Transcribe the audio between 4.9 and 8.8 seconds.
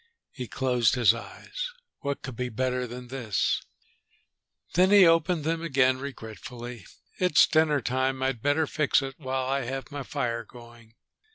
opened them again regretfully. "It's dinner time. I'd better